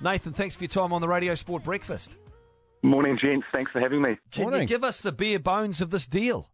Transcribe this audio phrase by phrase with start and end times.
[0.00, 2.18] Nathan, thanks for your time on the Radio Sport Breakfast.
[2.82, 3.46] Morning, gents.
[3.52, 4.16] Thanks for having me.
[4.30, 4.62] Can Morning.
[4.62, 6.48] you give us the bare bones of this deal?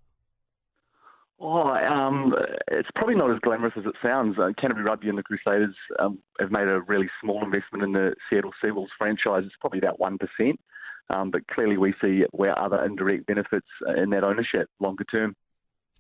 [1.39, 2.35] Oh, um,
[2.69, 4.39] it's probably not as glamorous as it sounds.
[4.39, 8.15] Uh, Canterbury Rugby and the Crusaders um, have made a really small investment in the
[8.31, 9.43] Seattle Seawolves franchise.
[9.45, 10.19] It's probably about 1%.
[11.11, 13.67] Um, but clearly, we see where other indirect benefits
[13.99, 15.37] in that ownership longer term.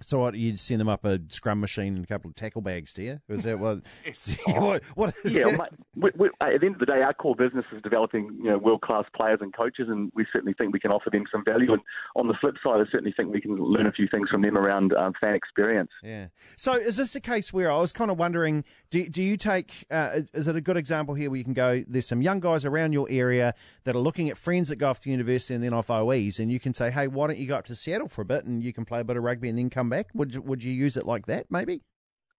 [0.08, 0.34] So what?
[0.34, 3.20] You'd send them up a scrum machine and a couple of tackle bags, do you?
[3.28, 3.82] Is that what?
[4.46, 5.60] what, what Yeah, mate,
[5.96, 8.58] we, we, at the end of the day, our core business is developing you know
[8.58, 11.72] world class players and coaches, and we certainly think we can offer them some value.
[11.72, 11.82] And
[12.16, 14.56] on the flip side, I certainly think we can learn a few things from them
[14.56, 15.90] around um, fan experience.
[16.02, 16.28] Yeah.
[16.56, 19.84] So is this a case where I was kind of wondering, do, do you take,
[19.90, 22.64] uh, is it a good example here where you can go, there's some young guys
[22.64, 23.52] around your area
[23.82, 26.52] that are looking at friends that go off to university and then off OEs, and
[26.52, 28.62] you can say, hey, why don't you go up to Seattle for a bit and
[28.62, 30.06] you can play a bit of rugby and then come back?
[30.14, 31.82] Would would you use it like that, maybe?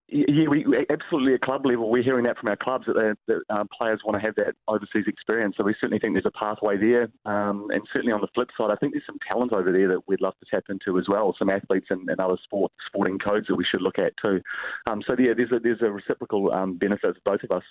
[0.08, 3.68] Yeah, we, absolutely at club level, we're hearing that from our clubs that, that um,
[3.76, 5.56] players want to have that overseas experience.
[5.58, 8.70] So we certainly think there's a pathway there, um, and certainly on the flip side,
[8.70, 11.36] I think there's some talent over there that we'd love to tap into as well.
[11.40, 14.42] Some athletes and, and other sport sporting codes that we should look at too.
[14.86, 17.64] Um, so yeah, there's a there's a reciprocal um, benefit for both of us.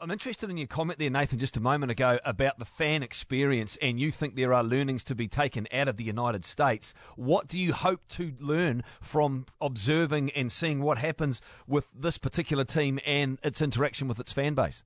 [0.00, 3.76] I'm interested in your comment there, Nathan, just a moment ago about the fan experience,
[3.82, 6.94] and you think there are learnings to be taken out of the United States.
[7.16, 12.64] What do you hope to learn from observing and seeing what happens with this particular
[12.64, 14.82] team and its interaction with its fan base?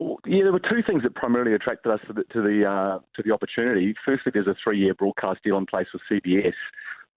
[0.00, 3.22] Yeah, there were two things that primarily attracted us to the to the, uh, to
[3.24, 3.94] the opportunity.
[4.04, 6.54] Firstly, there's a three-year broadcast deal in place with CBS.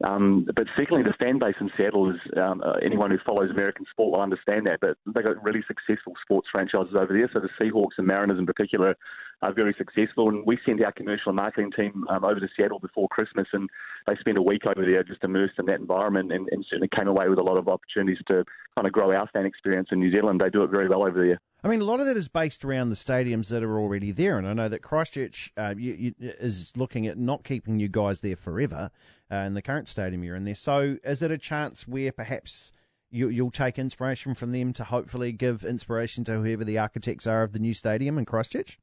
[0.03, 3.85] Um, but secondly, the fan base in Seattle is um, uh, anyone who follows American
[3.89, 4.80] sport will understand that.
[4.81, 7.30] But they've got really successful sports franchises over there.
[7.33, 8.95] So the Seahawks and Mariners in particular
[9.42, 10.30] are very successful.
[10.30, 13.70] And we sent our commercial marketing team um, over to Seattle before Christmas, and
[14.08, 17.08] they spent a week over there just immersed in that environment, and, and certainly came
[17.08, 18.44] away with a lot of opportunities to
[18.75, 20.42] kind of grow our fan experience in New Zealand.
[20.42, 21.39] They do it very well over there.
[21.64, 24.38] I mean, a lot of that is based around the stadiums that are already there,
[24.38, 28.22] and I know that Christchurch uh, you, you, is looking at not keeping you guys
[28.22, 28.89] there forever
[29.31, 30.55] uh, in the current stadium you're in there.
[30.55, 32.71] So, is it a chance where perhaps
[33.11, 37.44] you, you'll take inspiration from them to hopefully give inspiration to whoever the architects are
[37.44, 38.80] of the new stadium in Christchurch?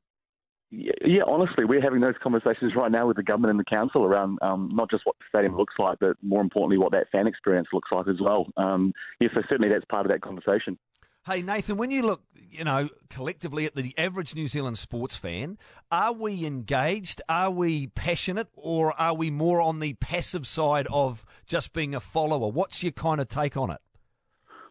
[0.70, 4.38] Yeah, honestly, we're having those conversations right now with the government and the council around
[4.42, 7.68] um, not just what the stadium looks like, but more importantly, what that fan experience
[7.72, 8.46] looks like as well.
[8.58, 10.78] Um, yeah, so certainly that's part of that conversation.
[11.26, 15.58] Hey, Nathan, when you look, you know, collectively at the average New Zealand sports fan,
[15.90, 17.22] are we engaged?
[17.28, 18.48] Are we passionate?
[18.54, 22.50] Or are we more on the passive side of just being a follower?
[22.50, 23.80] What's your kind of take on it?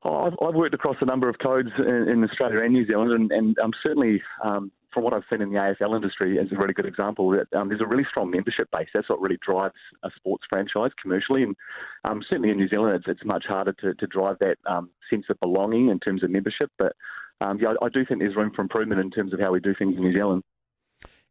[0.03, 3.11] Oh, I've, I've worked across a number of codes in, in Australia and New Zealand,
[3.11, 6.55] and, and um, certainly um, from what I've seen in the AFL industry, is a
[6.55, 8.87] really good example that um, there's a really strong membership base.
[8.95, 11.55] That's what really drives a sports franchise commercially, and
[12.03, 15.25] um, certainly in New Zealand, it's, it's much harder to, to drive that um, sense
[15.29, 16.71] of belonging in terms of membership.
[16.79, 16.93] But
[17.41, 19.59] um, yeah, I, I do think there's room for improvement in terms of how we
[19.59, 20.41] do things in New Zealand.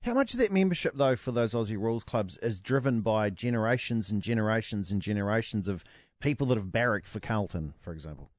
[0.03, 4.13] How much of that membership, though, for those Aussie rules clubs is driven by generations
[4.13, 5.83] and generations and generations of
[6.21, 8.31] people that have barracked for Carlton, for example?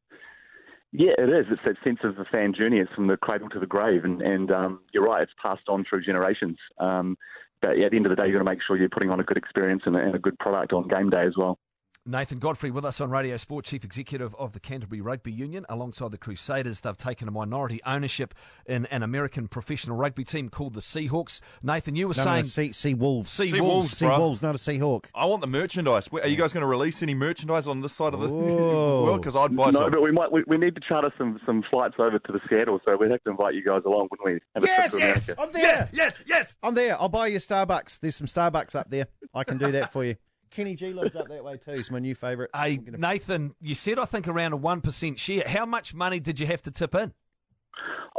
[0.93, 1.45] Yeah, it is.
[1.51, 2.79] It's that sense of the fan journey.
[2.79, 5.21] It's from the cradle to the grave, and, and um, you're right.
[5.21, 6.57] It's passed on through generations.
[6.79, 7.17] Um,
[7.61, 9.19] but at the end of the day, you've got to make sure you're putting on
[9.19, 11.59] a good experience and a, and a good product on game day as well.
[12.07, 16.11] Nathan Godfrey with us on Radio Sport, Chief Executive of the Canterbury Rugby Union, alongside
[16.11, 16.79] the Crusaders.
[16.79, 18.33] They've taken a minority ownership
[18.65, 21.41] in an American professional rugby team called the Seahawks.
[21.61, 23.29] Nathan, you were No, saying no, sea, sea wolves.
[23.29, 23.73] Sea Sea Wolves.
[23.73, 24.17] Wolves, Sea bruh.
[24.19, 25.05] wolves, not a seahawk.
[25.13, 26.07] I want the merchandise.
[26.13, 29.03] Are you guys going to release any merchandise on this side of the Whoa.
[29.03, 29.19] world?
[29.21, 29.91] Because I'd buy No, some.
[29.91, 30.31] but we might.
[30.31, 33.21] We, we need to charter some, some flights over to the Seattle, so we'd have
[33.25, 34.39] to invite you guys along, wouldn't we?
[34.55, 35.41] Have Yes, trip yes, America.
[35.41, 35.63] I'm there.
[35.63, 36.55] Yes, yes, yes.
[36.63, 36.95] I'm there.
[36.99, 37.99] I'll buy you Starbucks.
[37.99, 39.07] There's some Starbucks up there.
[39.33, 40.15] I can do that for you.
[40.57, 41.73] Kenny G lives up that way too.
[41.73, 42.49] He's my new favourite.
[42.55, 45.43] Hey, gonna- Nathan, you said I think around a 1% share.
[45.45, 47.13] How much money did you have to tip in?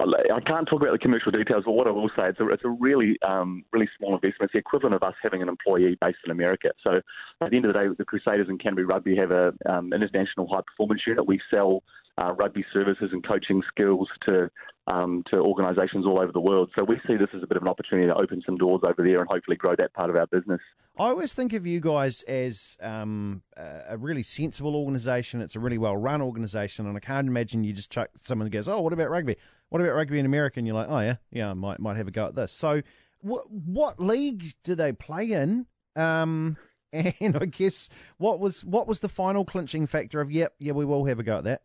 [0.00, 2.64] I can't talk about the commercial details, but what I will say, it's a, it's
[2.64, 4.42] a really, um, really small investment.
[4.42, 6.70] It's the equivalent of us having an employee based in America.
[6.84, 7.00] So
[7.40, 10.46] at the end of the day, the Crusaders and Canterbury Rugby have an um, international
[10.46, 11.26] high performance unit.
[11.26, 11.82] We sell
[12.18, 14.50] uh, rugby services and coaching skills to
[14.86, 16.70] um, to organisations all over the world.
[16.78, 19.02] So we see this as a bit of an opportunity to open some doors over
[19.02, 20.60] there and hopefully grow that part of our business.
[20.98, 25.40] I always think of you guys as um, a really sensible organisation.
[25.40, 28.68] It's a really well run organisation, and I can't imagine you just chuck someone goes,
[28.68, 29.36] "Oh, what about rugby?
[29.68, 32.08] What about rugby in America?" And you're like, "Oh yeah, yeah, I might might have
[32.08, 32.82] a go at this." So,
[33.20, 35.66] what what league do they play in?
[35.94, 36.56] Um,
[36.92, 40.84] and I guess what was what was the final clinching factor of, "Yep, yeah, we
[40.84, 41.62] will have a go at that."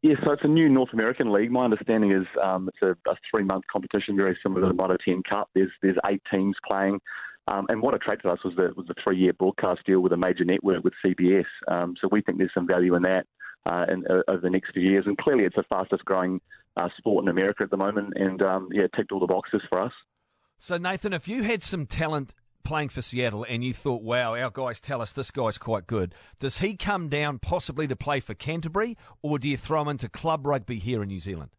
[0.00, 1.50] Yeah, so it's a new North American league.
[1.50, 5.22] My understanding is um, it's a, a three-month competition, very similar to the Mitre 10
[5.28, 5.48] Cup.
[5.54, 7.00] There's there's eight teams playing,
[7.46, 10.44] um, and what attracted us was the was the three-year broadcast deal with a major
[10.44, 11.44] network with CBS.
[11.68, 13.26] Um, so we think there's some value in that
[13.66, 15.04] uh, in, uh, over the next few years.
[15.06, 16.40] And clearly, it's the fastest-growing
[16.76, 19.80] uh, sport in America at the moment, and um, yeah, ticked all the boxes for
[19.80, 19.92] us.
[20.58, 24.50] So, Nathan, if you had some talent playing for Seattle and you thought, wow, our
[24.50, 28.32] guys tell us this guy's quite good, does he come down possibly to play for
[28.32, 31.50] Canterbury, or do you throw him into club rugby here in New Zealand?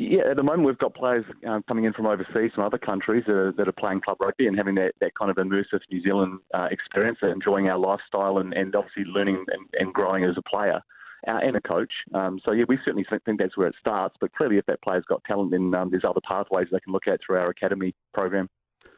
[0.00, 3.22] Yeah, at the moment we've got players um, coming in from overseas, from other countries
[3.26, 6.02] that are, that are playing club rugby and having that, that kind of immersive New
[6.02, 10.42] Zealand uh, experience, enjoying our lifestyle and, and obviously learning and, and growing as a
[10.42, 10.80] player
[11.28, 11.92] uh, and a coach.
[12.14, 14.16] Um, so yeah, we certainly think that's where it starts.
[14.22, 17.06] But clearly, if that player's got talent, then um, there's other pathways they can look
[17.06, 18.48] at through our academy program.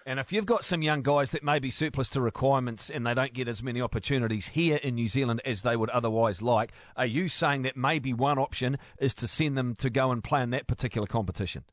[0.06, 3.14] And if you've got some young guys that may be surplus to requirements and they
[3.14, 7.06] don't get as many opportunities here in New Zealand as they would otherwise like, are
[7.06, 10.50] you saying that maybe one option is to send them to go and play in
[10.50, 11.64] that particular competition?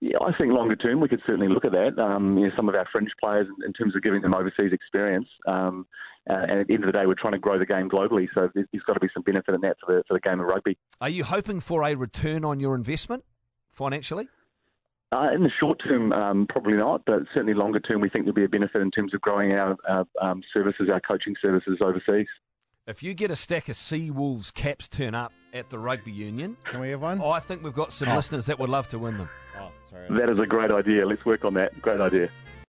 [0.00, 1.98] Yeah, I think longer term we could certainly look at that.
[2.02, 5.28] Um, you know, some of our fringe players, in terms of giving them overseas experience,
[5.46, 5.86] um,
[6.28, 8.26] uh, and at the end of the day, we're trying to grow the game globally.
[8.34, 10.40] So there's, there's got to be some benefit in that for the for the game
[10.40, 10.78] of rugby.
[11.02, 13.24] Are you hoping for a return on your investment
[13.72, 14.28] financially?
[15.12, 18.34] Uh, in the short term, um, probably not, but certainly longer term, we think there'll
[18.34, 22.28] be a benefit in terms of growing our, our um, services, our coaching services overseas.
[22.86, 26.56] If you get a stack of Sea Wolves caps turn up at the rugby union,
[26.64, 27.20] Can we have one?
[27.20, 28.14] I think we've got some Oh.
[28.16, 29.28] listeners that would love to win them.
[29.58, 30.06] Oh, sorry.
[30.10, 31.04] That is a great idea.
[31.06, 31.80] Let's work on that.
[31.82, 32.28] Great idea.